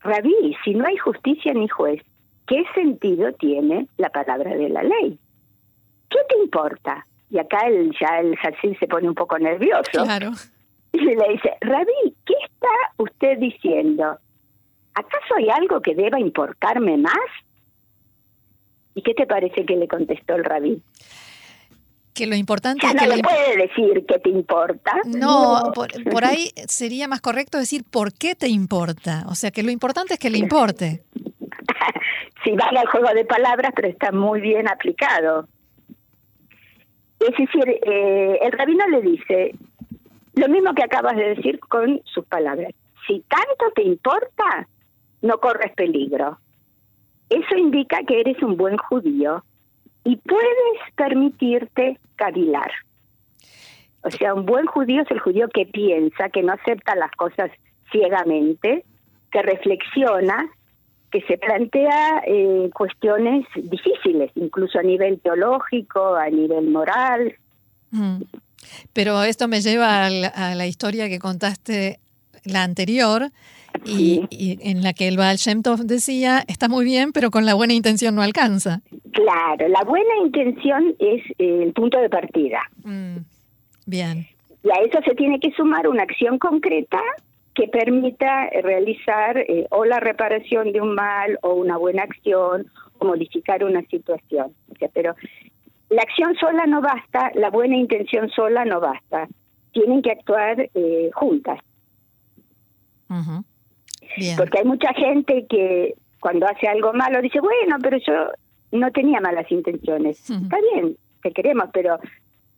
Rabí, 0.00 0.54
si 0.62 0.74
no 0.74 0.86
hay 0.86 0.98
justicia 0.98 1.54
ni 1.54 1.66
juez, 1.66 2.02
¿qué 2.46 2.62
sentido 2.74 3.32
tiene 3.32 3.88
la 3.96 4.10
palabra 4.10 4.54
de 4.54 4.68
la 4.68 4.82
ley? 4.82 5.18
¿qué 6.10 6.18
te 6.28 6.42
importa? 6.42 7.06
Y 7.30 7.38
acá 7.38 7.66
el, 7.66 7.90
ya 7.98 8.20
el 8.20 8.36
Hasid 8.38 8.78
se 8.78 8.86
pone 8.86 9.08
un 9.08 9.14
poco 9.14 9.38
nervioso. 9.38 10.04
Claro. 10.04 10.30
Y 10.92 10.98
le 10.98 11.28
dice, 11.32 11.50
Rabí, 11.60 12.14
¿qué 12.24 12.34
está 12.44 12.68
usted 12.98 13.38
diciendo? 13.38 14.18
¿Acaso 14.94 15.34
hay 15.36 15.48
algo 15.50 15.80
que 15.80 15.94
deba 15.94 16.20
importarme 16.20 16.96
más? 16.98 17.30
¿Y 18.94 19.02
qué 19.02 19.14
te 19.14 19.26
parece 19.26 19.66
que 19.66 19.74
le 19.74 19.88
contestó 19.88 20.36
el 20.36 20.44
rabí? 20.44 20.80
Que 22.14 22.26
lo 22.26 22.36
importante 22.36 22.86
es 22.86 22.94
no 22.94 23.00
que... 23.00 23.06
le 23.08 23.22
puede 23.22 23.56
decir 23.56 24.04
qué 24.06 24.18
te 24.20 24.30
importa. 24.30 24.92
No, 25.04 25.72
Por, 25.74 25.88
por, 26.04 26.24
ahí 26.24 26.52
sería 26.68 27.08
más 27.08 27.20
correcto 27.20 27.58
decir 27.58 27.82
por 27.82 28.12
qué 28.12 28.36
te 28.36 28.48
importa. 28.48 29.24
O 29.28 29.34
sea, 29.34 29.50
que 29.50 29.64
lo 29.64 29.70
importante 29.70 30.14
es 30.14 30.20
que 30.20 30.30
le 30.30 30.38
importe. 30.38 31.02
sí, 32.44 32.52
vale 32.52 32.80
el 32.80 32.86
juego 32.86 33.12
de 33.12 33.24
palabras, 33.24 33.72
pero 33.74 33.88
está 33.88 34.12
muy 34.12 34.40
bien 34.40 34.68
aplicado. 34.68 35.48
Es 37.18 37.36
decir, 37.36 37.68
eh, 37.68 38.38
el 38.42 38.52
rabino 38.52 38.86
le 38.88 39.00
dice 39.02 39.54
lo 40.34 40.48
mismo 40.48 40.74
que 40.74 40.82
acabas 40.82 41.16
de 41.16 41.34
decir 41.34 41.58
con 41.60 42.00
sus 42.04 42.24
palabras. 42.26 42.72
Si 43.06 43.24
tanto 43.28 43.72
te 43.74 43.82
importa, 43.82 44.68
no 45.22 45.38
corres 45.38 45.72
peligro. 45.74 46.38
Eso 47.28 47.56
indica 47.56 48.02
que 48.06 48.20
eres 48.20 48.42
un 48.42 48.56
buen 48.56 48.76
judío 48.76 49.44
y 50.04 50.16
puedes 50.16 50.92
permitirte 50.96 51.98
cavilar. 52.16 52.70
O 54.02 54.10
sea, 54.10 54.34
un 54.34 54.44
buen 54.44 54.66
judío 54.66 55.02
es 55.02 55.10
el 55.10 55.18
judío 55.18 55.48
que 55.48 55.64
piensa, 55.66 56.28
que 56.28 56.42
no 56.42 56.52
acepta 56.52 56.94
las 56.94 57.10
cosas 57.12 57.50
ciegamente, 57.90 58.84
que 59.32 59.42
reflexiona 59.42 60.50
que 61.10 61.22
se 61.22 61.38
plantea 61.38 62.24
eh, 62.26 62.70
cuestiones 62.74 63.46
difíciles, 63.54 64.32
incluso 64.34 64.80
a 64.80 64.82
nivel 64.82 65.20
teológico, 65.20 66.16
a 66.16 66.28
nivel 66.28 66.68
moral. 66.70 67.36
Mm. 67.92 68.22
Pero 68.92 69.22
esto 69.22 69.46
me 69.46 69.60
lleva 69.60 70.06
a 70.06 70.10
la, 70.10 70.66
historia 70.66 71.08
que 71.08 71.20
contaste 71.20 72.00
la 72.44 72.64
anterior 72.64 73.30
y, 73.84 74.58
en 74.62 74.82
la 74.82 74.92
que 74.92 75.08
el 75.08 75.16
Baal 75.16 75.36
Shem 75.36 75.62
Tov 75.62 75.80
decía, 75.80 76.44
está 76.46 76.68
muy 76.68 76.84
bien, 76.84 77.12
pero 77.12 77.30
con 77.30 77.44
la 77.44 77.54
buena 77.54 77.74
intención 77.74 78.14
no 78.14 78.22
alcanza. 78.22 78.80
Claro, 79.12 79.68
la 79.68 79.82
buena 79.84 80.16
intención 80.22 80.94
es 80.98 81.22
eh, 81.38 81.62
el 81.62 81.72
punto 81.72 81.98
de 82.00 82.08
partida. 82.08 82.60
Mm. 82.84 83.18
Bien. 83.86 84.26
Y 84.62 84.70
a 84.70 84.82
eso 84.82 84.98
se 85.04 85.14
tiene 85.14 85.40
que 85.40 85.50
sumar 85.52 85.88
una 85.88 86.02
acción 86.02 86.38
concreta 86.38 87.00
que 87.54 87.68
permita 87.68 88.48
realizar 88.62 89.38
eh, 89.38 89.66
o 89.70 89.84
la 89.84 90.00
reparación 90.00 90.72
de 90.72 90.80
un 90.80 90.94
mal 90.94 91.38
o 91.42 91.54
una 91.54 91.76
buena 91.76 92.02
acción 92.02 92.66
o 92.98 93.04
modificar 93.04 93.62
una 93.64 93.82
situación. 93.82 94.52
O 94.72 94.76
sea, 94.76 94.88
pero 94.92 95.14
la 95.90 96.02
acción 96.02 96.34
sola 96.36 96.66
no 96.66 96.80
basta, 96.80 97.30
la 97.34 97.50
buena 97.50 97.76
intención 97.76 98.28
sola 98.30 98.64
no 98.64 98.80
basta. 98.80 99.28
Tienen 99.72 100.02
que 100.02 100.12
actuar 100.12 100.68
eh, 100.74 101.10
juntas. 101.14 101.60
Porque 104.36 104.58
hay 104.58 104.64
mucha 104.64 104.92
gente 104.94 105.46
que 105.48 105.94
cuando 106.20 106.46
hace 106.46 106.66
algo 106.66 106.92
malo 106.92 107.20
dice, 107.20 107.40
bueno, 107.40 107.76
pero 107.82 107.98
yo 107.98 108.30
no 108.72 108.90
tenía 108.92 109.20
malas 109.20 109.50
intenciones. 109.50 110.30
Está 110.30 110.58
bien, 110.72 110.96
te 111.22 111.32
queremos, 111.32 111.66
pero 111.72 111.98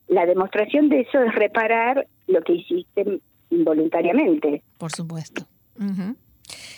la 0.09 0.25
demostración 0.27 0.89
de 0.89 1.01
eso 1.01 1.23
es 1.23 1.35
reparar 1.35 2.07
lo 2.27 2.41
que 2.43 2.55
hiciste 2.55 3.21
involuntariamente. 3.51 4.63
Por 4.79 4.93
supuesto. 4.93 5.47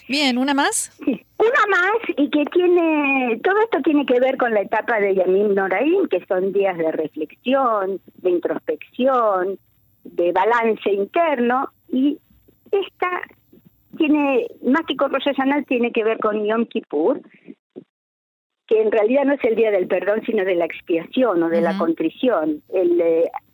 Bien, 0.08 0.38
¿una 0.38 0.54
más? 0.54 0.98
Una 1.06 1.66
más 1.70 2.16
y 2.16 2.30
que 2.30 2.44
tiene, 2.46 3.38
todo 3.44 3.60
esto 3.62 3.80
tiene 3.82 4.06
que 4.06 4.18
ver 4.18 4.38
con 4.38 4.54
la 4.54 4.62
etapa 4.62 4.98
de 4.98 5.14
Yamim 5.14 5.54
Noraim, 5.54 6.08
que 6.08 6.24
son 6.26 6.52
días 6.52 6.76
de 6.78 6.90
reflexión, 6.90 8.00
de 8.16 8.30
introspección, 8.30 9.58
de 10.04 10.32
balance 10.32 10.90
interno, 10.90 11.70
y 11.92 12.18
esta 12.72 13.20
tiene, 13.98 14.46
más 14.62 14.82
que 14.86 14.96
con 14.96 15.12
Rosh 15.12 15.24
tiene 15.66 15.92
que 15.92 16.04
ver 16.04 16.18
con 16.18 16.44
Yom 16.44 16.66
Kippur, 16.66 17.20
que 18.66 18.82
en 18.82 18.92
realidad 18.92 19.24
no 19.24 19.34
es 19.34 19.44
el 19.44 19.56
día 19.56 19.70
del 19.70 19.86
perdón, 19.86 20.22
sino 20.24 20.44
de 20.44 20.54
la 20.54 20.66
expiación 20.66 21.42
o 21.42 21.48
de 21.48 21.60
la 21.60 21.76
contrición, 21.78 22.62
el 22.68 23.02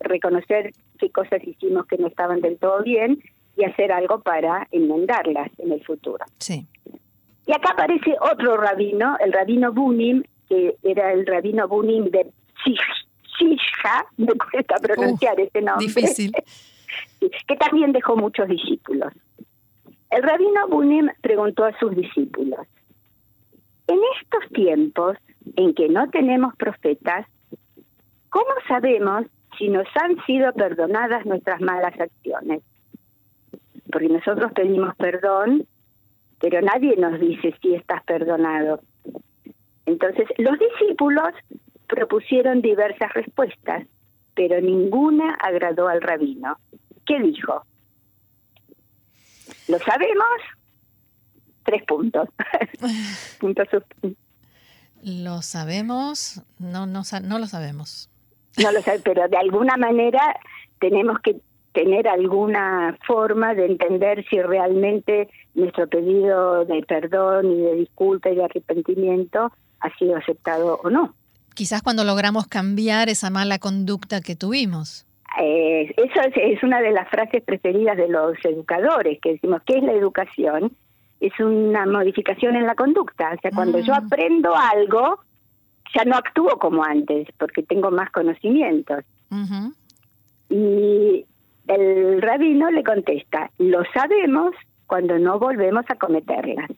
reconocer 0.00 0.72
qué 0.98 1.10
cosas 1.10 1.42
hicimos 1.44 1.86
que 1.86 1.98
no 1.98 2.08
estaban 2.08 2.40
del 2.40 2.58
todo 2.58 2.82
bien 2.82 3.22
y 3.56 3.64
hacer 3.64 3.92
algo 3.92 4.20
para 4.20 4.66
enmendarlas 4.72 5.50
en 5.58 5.72
el 5.72 5.84
futuro. 5.84 6.24
Sí. 6.38 6.66
Y 7.46 7.52
acá 7.52 7.70
aparece 7.72 8.16
otro 8.20 8.56
rabino, 8.56 9.16
el 9.20 9.32
rabino 9.32 9.72
Bunim, 9.72 10.24
que 10.48 10.76
era 10.82 11.12
el 11.12 11.26
rabino 11.26 11.68
Bunim 11.68 12.06
de 12.06 12.26
Shishha, 12.64 14.06
me 14.16 14.32
cuesta 14.32 14.76
pronunciar 14.76 15.38
ese 15.38 15.60
nombre. 15.60 15.86
Difícil. 15.86 16.32
que 17.46 17.56
también 17.56 17.92
dejó 17.92 18.16
muchos 18.16 18.48
discípulos. 18.48 19.12
El 20.14 20.22
rabino 20.22 20.68
Bunim 20.68 21.08
preguntó 21.22 21.64
a 21.64 21.76
sus 21.80 21.92
discípulos, 21.96 22.68
en 23.88 23.98
estos 24.20 24.48
tiempos 24.52 25.16
en 25.56 25.74
que 25.74 25.88
no 25.88 26.08
tenemos 26.08 26.54
profetas, 26.54 27.26
¿cómo 28.30 28.50
sabemos 28.68 29.26
si 29.58 29.68
nos 29.70 29.88
han 30.00 30.24
sido 30.24 30.52
perdonadas 30.52 31.26
nuestras 31.26 31.60
malas 31.60 31.98
acciones? 31.98 32.62
Porque 33.90 34.08
nosotros 34.08 34.52
pedimos 34.52 34.94
perdón, 34.94 35.66
pero 36.38 36.60
nadie 36.60 36.94
nos 36.96 37.18
dice 37.18 37.52
si 37.60 37.74
estás 37.74 38.04
perdonado. 38.04 38.82
Entonces, 39.84 40.28
los 40.38 40.56
discípulos 40.60 41.30
propusieron 41.88 42.62
diversas 42.62 43.12
respuestas, 43.14 43.84
pero 44.36 44.60
ninguna 44.60 45.34
agradó 45.40 45.88
al 45.88 46.00
rabino. 46.00 46.56
¿Qué 47.04 47.18
dijo? 47.18 47.64
¿Lo 49.68 49.78
sabemos? 49.78 50.28
tres 51.64 51.82
puntos. 51.84 52.28
puntos 53.40 53.68
¿Lo 55.02 55.42
sabemos? 55.42 56.42
No, 56.58 56.86
no, 56.86 57.02
no 57.22 57.38
lo 57.38 57.46
sabemos. 57.46 58.10
No 58.62 58.70
lo 58.70 58.80
sé, 58.82 59.00
pero 59.04 59.28
de 59.28 59.36
alguna 59.36 59.76
manera 59.76 60.36
tenemos 60.78 61.18
que 61.20 61.40
tener 61.72 62.06
alguna 62.06 62.96
forma 63.06 63.54
de 63.54 63.66
entender 63.66 64.24
si 64.30 64.40
realmente 64.40 65.28
nuestro 65.54 65.88
pedido 65.88 66.64
de 66.64 66.82
perdón 66.82 67.50
y 67.50 67.62
de 67.62 67.74
disculpa 67.74 68.30
y 68.30 68.36
de 68.36 68.44
arrepentimiento 68.44 69.52
ha 69.80 69.98
sido 69.98 70.16
aceptado 70.16 70.80
o 70.82 70.88
no. 70.88 71.14
Quizás 71.54 71.82
cuando 71.82 72.04
logramos 72.04 72.46
cambiar 72.46 73.08
esa 73.08 73.28
mala 73.28 73.58
conducta 73.58 74.20
que 74.20 74.36
tuvimos. 74.36 75.06
Eh, 75.40 75.94
eso 75.96 76.20
es, 76.34 76.62
una 76.62 76.80
de 76.80 76.92
las 76.92 77.08
frases 77.08 77.42
preferidas 77.42 77.96
de 77.96 78.08
los 78.08 78.36
educadores, 78.44 79.18
que 79.20 79.32
decimos, 79.32 79.62
¿qué 79.66 79.78
es 79.78 79.82
la 79.82 79.92
educación? 79.92 80.72
Es 81.20 81.38
una 81.40 81.86
modificación 81.86 82.56
en 82.56 82.66
la 82.66 82.74
conducta. 82.74 83.32
O 83.36 83.40
sea, 83.40 83.50
cuando 83.50 83.78
yo 83.80 83.92
mm. 83.92 84.06
aprendo 84.06 84.54
algo, 84.54 85.20
ya 85.94 86.04
no 86.04 86.16
actúo 86.16 86.58
como 86.58 86.84
antes, 86.84 87.28
porque 87.38 87.62
tengo 87.62 87.90
más 87.90 88.10
conocimientos. 88.10 89.04
Y 90.48 91.26
el 91.66 92.22
rabino 92.22 92.70
le 92.70 92.84
contesta, 92.84 93.50
lo 93.58 93.82
sabemos 93.92 94.54
cuando 94.86 95.18
no 95.18 95.38
volvemos 95.38 95.84
a 95.88 95.96
cometerlas. 95.96 96.70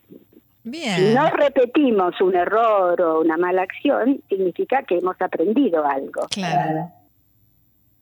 Bien. 0.64 0.96
Si 0.96 1.14
no 1.14 1.28
repetimos 1.30 2.20
un 2.20 2.34
error 2.34 3.00
o 3.00 3.20
una 3.20 3.36
mala 3.36 3.62
acción, 3.62 4.22
significa 4.28 4.82
que 4.82 4.98
hemos 4.98 5.20
aprendido 5.20 5.86
algo. 5.86 6.26
Claro. 6.30 6.90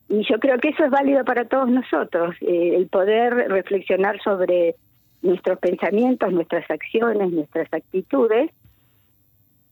Y 0.07 0.23
yo 0.29 0.39
creo 0.39 0.57
que 0.59 0.69
eso 0.69 0.85
es 0.85 0.91
válido 0.91 1.23
para 1.25 1.45
todos 1.45 1.69
nosotros, 1.69 2.35
eh, 2.41 2.75
el 2.75 2.87
poder 2.87 3.33
reflexionar 3.33 4.21
sobre 4.21 4.75
nuestros 5.21 5.57
pensamientos, 5.59 6.31
nuestras 6.31 6.69
acciones, 6.69 7.31
nuestras 7.31 7.67
actitudes, 7.73 8.51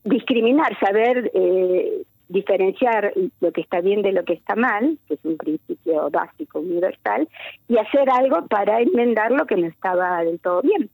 discriminar, 0.04 0.78
saber 0.80 1.32
eh, 1.34 2.04
diferenciar 2.30 3.14
lo 3.40 3.52
que 3.52 3.62
está 3.62 3.82
bien 3.82 4.02
de 4.02 4.12
lo 4.12 4.24
que 4.26 4.34
está 4.34 4.56
mal, 4.56 4.98
que 5.08 5.14
es 5.14 5.20
un 5.24 5.38
principio 5.38 6.10
básico, 6.10 6.60
universal, 6.60 7.28
y 7.68 7.78
hacer 7.78 8.10
algo 8.10 8.48
para 8.48 8.82
enmendar 8.82 9.32
lo 9.32 9.46
que 9.46 9.56
no 9.56 9.68
estaba 9.68 10.24
del 10.24 10.40
todo 10.40 10.62
bien. 10.62 10.90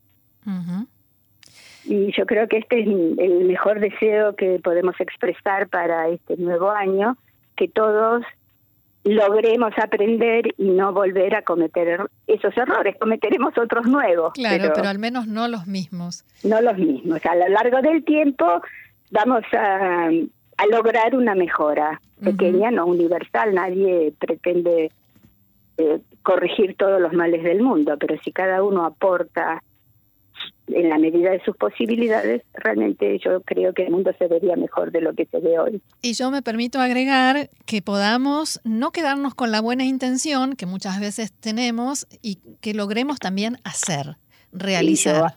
Y 1.86 2.12
yo 2.12 2.26
creo 2.26 2.48
que 2.48 2.58
este 2.58 2.82
es 2.82 2.88
el 2.88 3.46
mejor 3.46 3.80
deseo 3.80 4.36
que 4.36 4.60
podemos 4.60 5.00
expresar 5.00 5.70
para 5.70 6.10
este 6.10 6.36
nuevo 6.38 6.70
año, 6.70 7.16
que 7.56 7.68
todos 7.68 8.24
logremos 9.10 9.72
aprender 9.78 10.54
y 10.58 10.70
no 10.70 10.94
volver 10.94 11.36
a 11.36 11.42
cometer 11.42 12.02
esos 12.28 12.56
errores. 12.58 12.96
Cometeremos 13.00 13.58
otros 13.58 13.86
nuevos. 13.88 14.34
Claro, 14.34 14.72
pero, 14.76 14.88
al 14.88 15.00
menos 15.00 15.28
no 15.28 15.48
los 15.48 15.68
mismos. 15.68 16.26
No 16.44 16.62
los 16.62 16.78
mismos. 16.78 17.26
A 17.26 17.36
lo 17.36 17.50
largo 17.50 17.82
del 17.82 18.04
tiempo 18.04 18.62
vamos 19.12 19.44
a, 19.54 20.10
a 20.58 20.66
lograr 20.70 21.16
una 21.16 21.36
mejora 21.36 22.00
pequeña, 22.24 22.72
no 22.72 22.86
universal. 22.86 23.54
Nadie 23.56 24.14
pretende 24.20 24.92
eh, 25.78 26.00
corregir 26.22 26.76
todos 26.76 27.02
los 27.02 27.14
males 27.14 27.44
del 27.44 27.62
mundo, 27.62 27.96
pero 28.00 28.16
si 28.24 28.32
cada 28.32 28.64
uno 28.64 28.86
aporta 28.86 29.64
en 30.74 30.90
la 30.90 30.98
medida 30.98 31.32
de 31.32 31.42
sus 31.44 31.56
posibilidades, 31.56 32.44
realmente 32.54 33.20
yo 33.20 33.42
creo 33.42 33.74
que 33.74 33.84
el 33.84 33.92
mundo 33.92 34.12
se 34.18 34.28
vería 34.28 34.56
mejor 34.56 34.92
de 34.92 35.02
lo 35.02 35.14
que 35.14 35.26
se 35.26 35.40
ve 35.40 35.60
hoy. 35.60 35.82
Y 36.02 36.14
yo 36.14 36.32
me 36.32 36.42
permito 36.42 36.80
agregar 36.80 37.50
que 37.66 37.82
podamos 37.82 38.60
no 38.64 38.92
quedarnos 38.92 39.36
con 39.36 39.52
la 39.52 39.62
buena 39.62 39.86
intención 39.86 40.56
que 40.56 40.66
muchas 40.66 41.00
veces 41.00 41.32
tenemos 41.32 42.08
y 42.22 42.40
que 42.62 42.74
logremos 42.74 43.20
también 43.20 43.58
hacer, 43.64 44.18
realizar. 44.52 45.36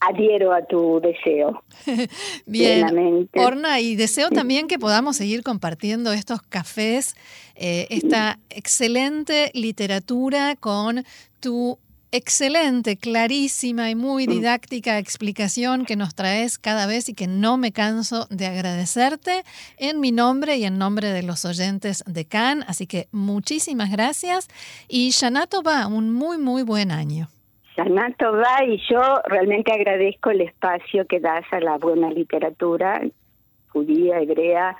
adhiero 0.00 0.52
a 0.52 0.64
tu 0.64 1.00
deseo. 1.00 1.62
Bien, 2.46 3.28
Orna, 3.34 3.80
y 3.80 3.96
deseo 3.96 4.30
también 4.30 4.66
que 4.66 4.78
podamos 4.78 5.16
seguir 5.16 5.42
compartiendo 5.42 6.12
estos 6.12 6.42
cafés, 6.42 7.14
eh, 7.54 7.86
esta 7.90 8.38
excelente 8.48 9.50
literatura 9.54 10.56
con 10.56 11.04
tu 11.40 11.78
excelente, 12.12 12.96
clarísima 12.96 13.90
y 13.90 13.94
muy 13.94 14.26
mm. 14.26 14.30
didáctica 14.30 14.98
explicación 14.98 15.84
que 15.84 15.96
nos 15.96 16.14
traes 16.14 16.58
cada 16.58 16.86
vez 16.86 17.08
y 17.08 17.14
que 17.14 17.26
no 17.26 17.56
me 17.56 17.72
canso 17.72 18.26
de 18.30 18.46
agradecerte 18.46 19.42
en 19.78 20.00
mi 20.00 20.12
nombre 20.12 20.56
y 20.56 20.64
en 20.64 20.78
nombre 20.78 21.08
de 21.08 21.22
los 21.22 21.44
oyentes 21.44 22.02
de 22.06 22.24
CAN. 22.24 22.64
Así 22.66 22.86
que 22.86 23.06
muchísimas 23.12 23.90
gracias 23.90 24.48
y 24.88 25.10
Shanato 25.10 25.62
va, 25.62 25.86
un 25.86 26.12
muy, 26.12 26.38
muy 26.38 26.62
buen 26.62 26.90
año. 26.90 27.28
Shanato 27.76 28.32
va 28.32 28.64
y 28.64 28.80
yo 28.90 29.00
realmente 29.26 29.72
agradezco 29.72 30.30
el 30.30 30.42
espacio 30.42 31.06
que 31.06 31.20
das 31.20 31.44
a 31.52 31.60
la 31.60 31.78
buena 31.78 32.10
literatura 32.10 33.02
judía, 33.70 34.20
hebrea, 34.20 34.76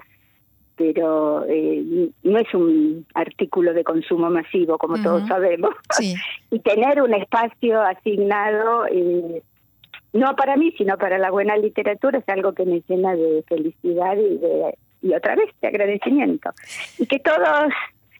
pero 0.81 1.45
eh, 1.47 2.09
no 2.23 2.39
es 2.39 2.55
un 2.55 3.05
artículo 3.13 3.75
de 3.75 3.85
consumo 3.85 4.31
masivo, 4.31 4.79
como 4.79 5.03
todos 5.03 5.29
sabemos. 5.29 5.75
y 6.51 6.59
tener 6.61 7.03
un 7.03 7.13
espacio 7.13 7.83
asignado, 7.83 8.87
eh, 8.87 9.43
no 10.15 10.35
para 10.37 10.57
mí, 10.57 10.73
sino 10.79 10.97
para 10.97 11.19
la 11.19 11.31
buena 11.31 11.55
literatura, 11.59 12.21
es 12.21 12.29
algo 12.31 12.55
que 12.55 12.65
me 12.65 12.83
llena 12.89 13.15
de 13.15 13.45
felicidad 13.47 14.17
y, 14.17 14.39
de, 14.39 14.75
y 15.03 15.13
otra 15.13 15.37
vez 15.37 15.51
de 15.61 15.69
agradecimiento. 15.69 16.49
Y 16.97 17.07
que 17.07 17.19
todos 17.19 17.71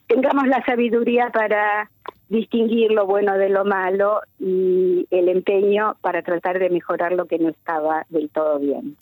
tengamos 0.05 0.47
la 0.47 0.63
sabiduría 0.63 1.31
para 1.33 1.89
distinguir 2.29 2.91
lo 2.91 3.07
bueno 3.07 3.39
de 3.39 3.49
lo 3.49 3.65
malo 3.65 4.21
y 4.39 5.07
el 5.09 5.29
empeño 5.29 5.95
para 6.01 6.21
tratar 6.21 6.59
de 6.59 6.69
mejorar 6.69 7.13
lo 7.13 7.25
que 7.25 7.39
no 7.39 7.49
estaba 7.49 8.05
del 8.09 8.29
todo 8.29 8.59
bien. 8.59 8.97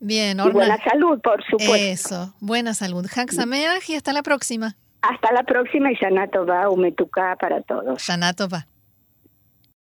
Bien, 0.00 0.38
Orna. 0.40 0.50
Y 0.50 0.54
buena 0.54 0.78
salud, 0.84 1.20
por 1.20 1.42
supuesto. 1.44 1.74
Eso, 1.74 2.34
buena 2.40 2.74
salud. 2.74 3.06
Haxameach 3.06 3.88
y 3.88 3.94
hasta 3.94 4.12
la 4.12 4.22
próxima. 4.22 4.76
Hasta 5.02 5.32
la 5.32 5.42
próxima 5.44 5.92
y 5.92 5.94
Shanato 5.94 6.44
va, 6.46 6.68
Umetuká 6.68 7.36
para 7.40 7.62
todos. 7.62 8.02
Shanato 8.02 8.48
va. 8.48 8.66